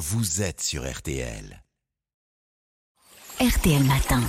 vous 0.00 0.40
êtes 0.40 0.62
sur 0.62 0.90
RTL. 0.90 1.62
RTL 3.38 3.84
Matin. 3.84 4.22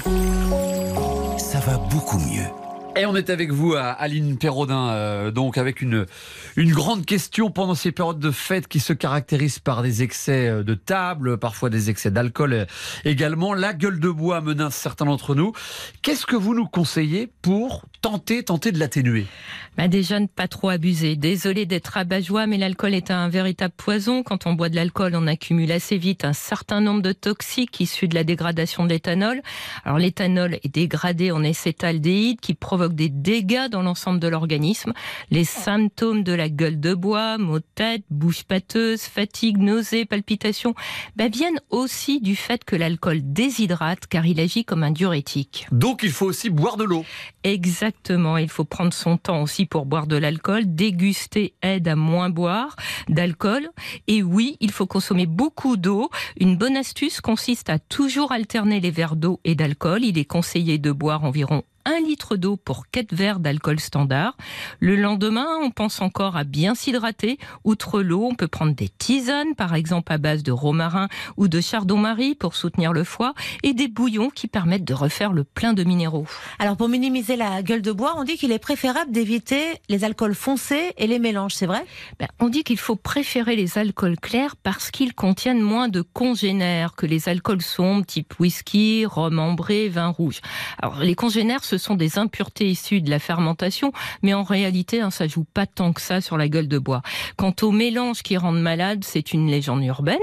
Ça 1.38 1.62
va 1.62 1.78
beaucoup 1.78 2.20
mieux. 2.20 2.46
Et 2.98 3.06
on 3.06 3.16
est 3.16 3.30
avec 3.30 3.54
vous, 3.54 3.76
Aline 3.76 4.38
Perraudin, 4.38 4.90
euh, 4.90 5.32
donc 5.32 5.58
avec 5.58 5.82
une, 5.82 6.06
une 6.58 6.74
grande 6.74 7.06
question 7.06 7.52
pendant 7.52 7.74
ces 7.74 7.94
périodes 7.94 8.20
de 8.20 8.32
fête 8.32 8.68
qui 8.68 8.82
se 8.82 8.92
caractérisent 8.92 9.60
par 9.60 9.82
des 9.82 10.04
excès 10.04 10.50
euh, 10.50 10.64
de 10.64 10.74
table, 10.74 11.38
parfois 11.38 11.70
des 11.70 11.90
excès 11.90 12.12
d'alcool 12.12 12.52
euh, 12.52 12.66
également. 13.06 13.54
La 13.54 13.74
gueule 13.74 14.02
de 14.02 14.10
bois 14.10 14.42
menace 14.42 14.76
certains 14.76 15.06
d'entre 15.06 15.36
nous. 15.36 15.54
Qu'est-ce 16.02 16.26
que 16.26 16.36
vous 16.36 16.54
nous 16.54 16.68
conseillez 16.68 17.32
pour 17.42 17.86
tenter, 18.02 18.44
tenter 18.44 18.72
de 18.72 18.80
l'atténuer 18.80 19.28
bah 19.78 19.88
Déjà, 19.88 20.20
ne 20.20 20.28
pas 20.28 20.48
trop 20.48 20.70
abuser. 20.70 21.16
Désolé 21.16 21.66
d'être 21.66 21.96
abat-joie, 21.96 22.48
mais 22.48 22.58
l'alcool 22.58 22.94
est 22.94 23.12
un 23.12 23.30
véritable 23.30 23.74
poison. 23.76 24.24
Quand 24.24 24.46
on 24.46 24.54
boit 24.54 24.70
de 24.70 24.76
l'alcool, 24.76 25.16
on 25.16 25.28
accumule 25.28 25.72
assez 25.72 25.98
vite 25.98 26.26
un 26.26 26.34
certain 26.34 26.82
nombre 26.82 27.02
de 27.02 27.14
toxiques 27.14 27.80
issus 27.80 28.08
de 28.08 28.16
la 28.16 28.24
dégradation 28.24 28.84
de 28.84 28.90
l'éthanol. 28.90 29.42
Alors 29.86 29.98
l'éthanol 29.98 30.56
est 30.56 30.74
dégradé 30.74 31.32
en 31.32 31.44
acétaldéhyde 31.44 32.42
qui 32.42 32.54
provoque 32.54 32.96
des 32.96 33.10
dégâts 33.10 33.70
dans 33.70 33.82
l'ensemble 33.82 34.20
de 34.20 34.28
l'organisme. 34.28 34.94
Les 35.30 35.46
symptômes 35.46 36.24
de 36.24 36.34
la 36.34 36.50
gueule 36.50 36.80
de 36.80 36.94
bois, 36.94 37.38
maux 37.38 37.60
de 37.60 37.66
tête, 37.76 38.04
bouche 38.10 38.44
pâteuse, 38.44 39.02
fatigue, 39.02 39.58
nausées, 39.58 40.06
palpitations, 40.06 40.74
bah, 41.16 41.30
viennent 41.30 41.62
aussi 41.70 42.20
du 42.20 42.36
fait 42.36 42.66
que 42.66 42.76
l'alcool 42.76 43.20
déshydrate 43.22 44.08
car 44.08 44.26
il 44.26 44.40
agit 44.40 44.66
comme 44.66 44.84
un 44.84 44.92
diurétique. 44.92 45.68
Donc 45.72 46.02
il 46.04 46.12
faut 46.12 46.26
aussi 46.26 46.50
boire 46.50 46.78
de 46.78 46.84
l'eau. 46.84 47.06
Exactement, 47.44 47.91
il 48.40 48.50
faut 48.50 48.66
prendre 48.66 48.94
son 48.94 49.18
temps 49.18 49.42
aussi 49.42 49.66
pour 49.66 49.86
boire 49.86 50.08
de 50.08 50.16
l'alcool. 50.16 50.64
Déguster 50.66 51.54
aide 51.62 51.88
à 51.88 51.96
moins 51.96 52.30
boire 52.30 52.76
d'alcool. 53.10 53.70
Et 54.08 54.24
oui, 54.24 54.58
il 54.60 54.72
faut 54.72 54.88
consommer 54.88 55.26
beaucoup 55.26 55.78
d'eau. 55.78 56.10
Une 56.40 56.58
bonne 56.58 56.78
astuce 56.78 57.22
consiste 57.22 57.70
à 57.70 57.80
toujours 57.80 58.32
alterner 58.32 58.80
les 58.80 58.92
verres 58.92 59.16
d'eau 59.16 59.40
et 59.44 59.56
d'alcool. 59.56 60.04
Il 60.04 60.18
est 60.18 60.26
conseillé 60.26 60.78
de 60.78 60.92
boire 60.92 61.24
environ 61.24 61.64
1 61.86 62.02
litre 62.02 62.36
d'eau 62.36 62.58
pour 62.58 62.88
4 62.90 63.14
verres 63.14 63.40
d'alcool 63.40 63.80
standard. 63.80 64.36
Le 64.80 64.96
lendemain, 64.96 65.48
on 65.62 65.72
pense 65.72 66.02
encore 66.02 66.38
à 66.38 66.44
bien 66.44 66.76
s'hydrater. 66.76 67.38
Outre 67.64 68.02
l'eau, 68.02 68.28
on 68.30 68.36
peut 68.36 68.48
prendre 68.48 68.74
des 68.74 68.90
tisanes, 68.90 69.56
par 69.56 69.76
exemple 69.76 70.12
à 70.14 70.18
base 70.18 70.44
de 70.44 70.52
romarin 70.52 71.08
ou 71.38 71.48
de 71.48 71.62
chardon-marie 71.62 72.36
pour 72.36 72.56
soutenir 72.56 72.94
le 72.94 73.04
foie, 73.04 73.34
et 73.64 73.74
des 73.74 73.88
bouillons 73.88 74.30
qui 74.30 74.48
permettent 74.48 74.86
de 74.86 74.94
refaire 74.94 75.34
le 75.34 75.44
plein 75.44 75.74
de 75.74 75.84
minéraux. 75.84 76.26
Alors 76.60 76.78
pour 76.78 76.90
minimiser 76.90 77.36
la 77.36 77.62
gueule 77.62 77.82
de 77.82 77.92
bois, 77.92 78.16
on 78.18 78.24
dit 78.24 78.38
qu'il 78.38 78.52
est 78.52 78.60
préférable 78.60 79.12
d'éviter 79.12 79.62
les 79.90 80.04
alcools 80.04 80.36
foncés 80.36 80.94
et 80.98 81.08
les 81.08 81.20
mélanges, 81.20 81.54
c'est 81.56 81.66
vrai? 81.66 81.86
Ben, 82.20 82.28
On 82.40 82.50
dit 82.50 82.64
qu'il 82.64 82.80
faut 82.80 82.96
préférer 82.96 83.56
les 83.56 83.78
alcools 83.78 84.20
clairs 84.20 84.56
parce 84.56 84.92
qu'ils 84.92 85.14
contiennent 85.14 85.62
moins 85.62 85.90
de 85.90 86.02
congénères 86.02 86.96
que 86.96 87.06
les 87.06 87.30
alcools 87.30 87.62
sombres 87.62 88.06
type 88.06 88.40
whisky, 88.40 89.06
rhum 89.06 89.40
ambré, 89.40 89.90
vin 89.90 90.08
rouge. 90.08 90.42
Alors 90.82 91.00
les 91.00 91.16
congénères 91.16 91.64
ce 91.72 91.78
sont 91.78 91.96
des 91.96 92.18
impuretés 92.18 92.70
issues 92.70 93.00
de 93.00 93.10
la 93.10 93.18
fermentation, 93.18 93.94
mais 94.24 94.34
en 94.34 94.44
réalité, 94.44 95.00
hein, 95.00 95.10
ça 95.10 95.26
joue 95.26 95.46
pas 95.46 95.66
tant 95.66 95.94
que 95.94 96.02
ça 96.02 96.20
sur 96.20 96.38
la 96.38 96.50
gueule 96.50 96.68
de 96.68 96.78
bois. 96.78 97.02
Quant 97.38 97.56
aux 97.62 97.72
mélanges 97.72 98.24
qui 98.24 98.36
rendent 98.36 98.62
malade, 98.62 99.06
c'est 99.06 99.32
une 99.32 99.50
légende 99.50 99.82
urbaine. 99.86 100.20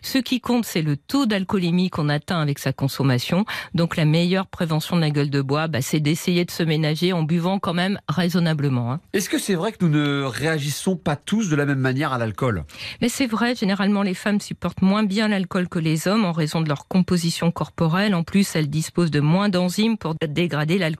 Ce 0.00 0.18
qui 0.18 0.40
compte, 0.40 0.64
c'est 0.64 0.80
le 0.80 0.96
taux 0.96 1.26
d'alcoolémie 1.26 1.90
qu'on 1.90 2.08
atteint 2.08 2.40
avec 2.40 2.60
sa 2.60 2.72
consommation. 2.72 3.44
Donc 3.74 3.96
la 3.96 4.04
meilleure 4.04 4.46
prévention 4.46 4.94
de 4.94 5.00
la 5.00 5.10
gueule 5.10 5.30
de 5.30 5.42
bois, 5.42 5.66
bah, 5.66 5.82
c'est 5.82 5.98
d'essayer 5.98 6.44
de 6.44 6.52
se 6.52 6.62
ménager 6.62 7.12
en 7.12 7.24
buvant 7.24 7.58
quand 7.58 7.74
même 7.74 7.98
raisonnablement. 8.08 8.92
Hein. 8.92 9.00
Est-ce 9.12 9.28
que 9.28 9.38
c'est 9.38 9.56
vrai 9.56 9.72
que 9.72 9.84
nous 9.84 9.90
ne 9.90 10.22
réagissons 10.22 10.94
pas 10.94 11.16
tous 11.16 11.48
de 11.48 11.56
la 11.56 11.66
même 11.66 11.80
manière 11.80 12.12
à 12.12 12.18
l'alcool? 12.18 12.62
Mais 13.00 13.08
c'est 13.08 13.26
vrai, 13.26 13.56
généralement 13.56 14.04
les 14.04 14.14
femmes 14.14 14.40
supportent 14.40 14.82
moins 14.82 15.02
bien 15.02 15.26
l'alcool 15.26 15.68
que 15.68 15.80
les 15.80 16.06
hommes 16.06 16.24
en 16.24 16.32
raison 16.32 16.60
de 16.60 16.68
leur 16.68 16.86
composition 16.86 17.50
corporelle. 17.50 18.14
En 18.14 18.22
plus, 18.22 18.54
elles 18.54 18.70
disposent 18.70 19.10
de 19.10 19.18
moins 19.18 19.48
d'enzymes 19.48 19.98
pour 19.98 20.14
dégrader 20.14 20.78
l'alcool 20.78 20.91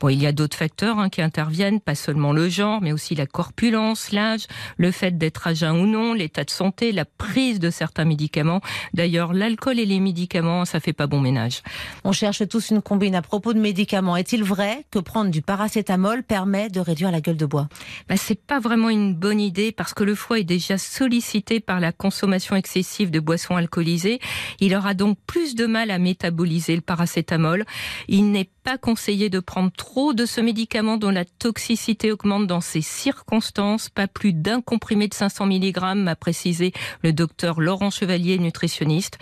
Bon, 0.00 0.08
il 0.08 0.20
y 0.20 0.26
a 0.26 0.32
d'autres 0.32 0.56
facteurs 0.56 0.98
hein, 0.98 1.08
qui 1.08 1.22
interviennent, 1.22 1.80
pas 1.80 1.94
seulement 1.94 2.32
le 2.32 2.48
genre, 2.48 2.80
mais 2.80 2.92
aussi 2.92 3.14
la 3.14 3.26
corpulence, 3.26 4.12
l'âge, 4.12 4.46
le 4.76 4.90
fait 4.90 5.16
d'être 5.16 5.46
à 5.46 5.54
jeun 5.54 5.76
ou 5.76 5.86
non, 5.86 6.12
l'état 6.12 6.44
de 6.44 6.50
santé, 6.50 6.92
la 6.92 7.04
prise 7.04 7.58
de 7.58 7.70
certains 7.70 8.04
médicaments. 8.04 8.60
D'ailleurs, 8.92 9.32
l'alcool 9.32 9.78
et 9.78 9.86
les 9.86 10.00
médicaments, 10.00 10.64
ça 10.64 10.80
fait 10.80 10.92
pas 10.92 11.06
bon 11.06 11.20
ménage. 11.20 11.62
On 12.04 12.12
cherche 12.12 12.46
tous 12.48 12.70
une 12.70 12.82
combine 12.82 13.14
à 13.14 13.22
propos 13.22 13.52
de 13.52 13.60
médicaments. 13.60 14.16
Est-il 14.16 14.44
vrai 14.44 14.84
que 14.90 14.98
prendre 14.98 15.30
du 15.30 15.42
paracétamol 15.42 16.22
permet 16.22 16.68
de 16.68 16.80
réduire 16.80 17.10
la 17.10 17.20
gueule 17.20 17.36
de 17.36 17.46
bois? 17.46 17.68
Bah, 18.08 18.16
C'est 18.16 18.40
pas 18.40 18.60
vraiment 18.60 18.90
une 18.90 19.14
bonne 19.14 19.40
idée 19.40 19.72
parce 19.72 19.94
que 19.94 20.04
le 20.04 20.14
foie 20.14 20.40
est 20.40 20.44
déjà 20.44 20.78
sollicité 20.78 21.60
par 21.60 21.80
la 21.80 21.92
consommation 21.92 22.56
excessive 22.56 23.10
de 23.10 23.20
boissons 23.20 23.56
alcoolisées. 23.56 24.20
Il 24.60 24.74
aura 24.74 24.94
donc 24.94 25.18
plus 25.26 25.54
de 25.54 25.66
mal 25.66 25.90
à 25.90 25.98
métaboliser 25.98 26.74
le 26.74 26.82
paracétamol. 26.82 27.64
Il 28.08 28.30
n'est 28.30 28.48
pas 28.64 28.78
conseillé 28.78 29.28
de 29.28 29.40
prendre 29.40 29.70
trop 29.70 30.14
de 30.14 30.24
ce 30.24 30.40
médicament 30.40 30.96
dont 30.96 31.10
la 31.10 31.26
toxicité 31.26 32.10
augmente 32.10 32.46
dans 32.46 32.62
ces 32.62 32.80
circonstances. 32.80 33.90
Pas 33.90 34.08
plus 34.08 34.32
d'un 34.32 34.62
comprimé 34.62 35.06
de 35.06 35.14
500 35.14 35.46
mg, 35.46 35.94
m'a 35.96 36.16
précisé 36.16 36.72
le 37.02 37.12
docteur 37.12 37.60
Laurent 37.60 37.90
Chevalier, 37.90 38.38
nutritionniste. 38.38 39.18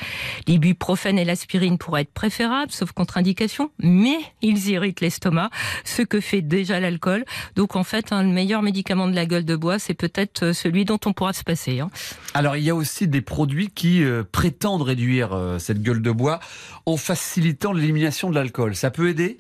L'ibuprofène 0.47 1.19
et 1.19 1.25
l'aspirine 1.25 1.77
pourraient 1.77 2.03
être 2.03 2.13
préférables, 2.13 2.71
sauf 2.71 2.93
contre-indication, 2.93 3.73
mais 3.81 4.19
ils 4.43 4.69
irritent 4.69 5.01
l'estomac, 5.01 5.51
ce 5.85 6.03
que 6.03 6.21
fait 6.21 6.41
déjà 6.41 6.79
l'alcool. 6.79 7.25
Donc 7.57 7.75
en 7.75 7.83
fait, 7.83 8.13
hein, 8.13 8.23
le 8.23 8.29
meilleur 8.29 8.63
médicament 8.63 9.09
de 9.09 9.17
la 9.17 9.27
gueule 9.27 9.45
de 9.45 9.57
bois, 9.57 9.81
c'est 9.81 9.95
peut-être 9.95 10.45
euh, 10.45 10.53
celui 10.53 10.85
dont 10.85 11.01
on 11.05 11.13
pourra 11.13 11.33
se 11.33 11.43
passer. 11.43 11.81
Hein. 11.81 11.91
Alors 12.35 12.57
il 12.57 12.63
y 12.63 12.71
a 12.71 12.77
aussi 12.77 13.09
des 13.09 13.23
produits 13.23 13.71
qui 13.71 14.05
euh, 14.05 14.23
prétendent 14.31 14.83
réduire 14.83 15.33
euh, 15.33 15.59
cette 15.59 15.83
gueule 15.83 16.01
de 16.01 16.13
bois 16.13 16.39
en 16.87 16.97
facilitant 16.97 17.73
l'élimination 17.73 18.31
de 18.31 18.37
l'alcool. 18.37 18.77
Ça 18.77 18.91
peut 18.91 19.09
aider? 19.09 19.32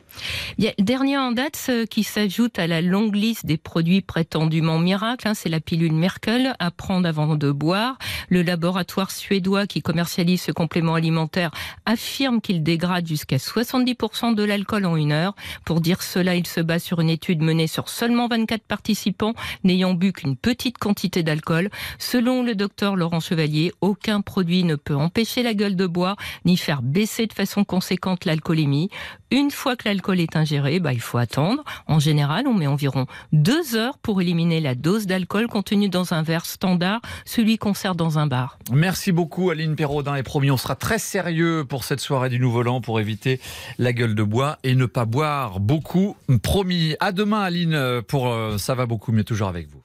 Dernier 0.79 1.19
en 1.19 1.33
date 1.33 1.57
ce 1.57 1.85
qui 1.85 2.03
s'ajoute 2.03 2.59
à 2.59 2.67
la 2.67 2.81
longue 2.81 3.15
liste 3.15 3.47
des 3.47 3.57
produits 3.57 4.01
prétendument 4.01 4.79
miracles, 4.79 5.29
hein, 5.29 5.35
c'est 5.35 5.49
la 5.49 5.61
pilule 5.61 5.93
Merkel 5.93 6.55
à 6.59 6.71
prendre 6.71 7.09
avant 7.09 7.35
de 7.35 7.51
boire. 7.51 7.99
Le 8.33 8.41
laboratoire 8.41 9.11
suédois 9.11 9.67
qui 9.67 9.83
commercialise 9.83 10.41
ce 10.41 10.53
complément 10.53 10.95
alimentaire 10.95 11.51
affirme 11.85 12.41
qu'il 12.41 12.63
dégrade 12.63 13.07
jusqu'à 13.07 13.37
70% 13.37 14.35
de 14.35 14.43
l'alcool 14.43 14.87
en 14.87 14.97
une 14.97 15.13
heure. 15.13 15.35
Pour 15.67 15.83
dire 15.83 16.03
cela, 16.03 16.35
il 16.35 16.47
se 16.47 16.63
base 16.63 16.83
sur 16.83 17.01
une 17.03 17.11
étude 17.11 17.43
menée 17.43 17.67
sur 17.67 17.91
seulement 17.91 18.29
24 18.29 18.63
participants 18.63 19.35
n'ayant 19.65 19.93
bu 19.93 20.15
qu'une 20.15 20.39
petite 20.39 20.79
quantité 20.79 21.23
d'alcool. 21.23 21.69
Selon 21.99 22.43
le 22.43 22.55
docteur 22.55 22.97
Laurent 22.97 23.21
Chevalier, 23.21 23.71
aucun 23.83 24.23
produit 24.23 24.65
ne 24.65 24.77
peut 24.77 24.97
empêcher 24.97 25.43
la 25.43 25.53
gueule 25.53 25.77
de 25.77 25.87
bois 25.87 26.17
ni 26.47 26.57
faire 26.57 26.81
baisser 26.81 27.27
de 27.27 27.35
façon 27.35 27.65
conséquente 27.65 28.25
l'alcoolémie. 28.25 28.89
Une 29.31 29.51
fois 29.51 29.77
que 29.77 29.87
l'alcool 29.87 30.21
est 30.21 30.37
ingéré, 30.37 30.81
bah, 30.81 30.95
il 30.95 31.01
faut 31.01 31.19
attendre. 31.19 31.65
En 31.87 31.99
général, 31.99 32.47
on 32.47 32.55
met 32.55 32.67
environ 32.67 33.07
deux 33.33 33.77
heures 33.77 33.99
pour 33.99 34.23
éliminer 34.23 34.61
la 34.61 34.75
dose 34.75 35.07
d'alcool 35.07 35.49
contenue 35.49 35.91
dans 35.91 36.15
un 36.15 36.23
verre 36.23 36.47
standard, 36.47 37.03
celui 37.27 37.59
qu'on 37.59 37.75
sert 37.75 37.95
dans 37.95 38.19
un 38.19 38.22
Merci 38.73 39.13
beaucoup 39.13 39.51
Aline 39.51 39.77
Perraudin 39.77 40.17
et 40.17 40.23
promis, 40.23 40.51
on 40.51 40.57
sera 40.57 40.75
très 40.75 40.99
sérieux 40.99 41.65
pour 41.69 41.85
cette 41.85 42.01
soirée 42.01 42.29
du 42.29 42.39
Nouvel 42.39 42.69
An 42.69 42.81
pour 42.81 43.01
éviter 43.01 43.41
la 43.79 43.93
gueule 43.93 44.15
de 44.15 44.23
bois 44.23 44.59
et 44.63 44.75
ne 44.75 44.87
pas 44.87 45.05
boire 45.05 45.61
beaucoup. 45.61 46.17
Promis. 46.43 46.97
À 47.01 47.13
demain 47.13 47.41
Aline 47.41 48.03
pour 48.09 48.29
euh, 48.29 48.59
Ça 48.59 48.75
va 48.75 48.87
beaucoup 48.87 49.13
mieux 49.13 49.25
toujours 49.25 49.49
avec 49.49 49.69
vous. 49.69 49.83